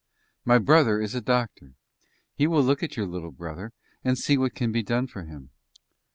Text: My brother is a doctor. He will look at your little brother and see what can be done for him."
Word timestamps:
My 0.45 0.57
brother 0.57 0.99
is 0.99 1.13
a 1.13 1.21
doctor. 1.21 1.75
He 2.33 2.47
will 2.47 2.63
look 2.63 2.81
at 2.81 2.97
your 2.97 3.05
little 3.05 3.29
brother 3.29 3.71
and 4.03 4.17
see 4.17 4.35
what 4.35 4.55
can 4.55 4.71
be 4.71 4.81
done 4.81 5.05
for 5.05 5.25
him." 5.25 5.51